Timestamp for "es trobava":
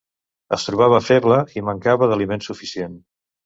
0.57-1.03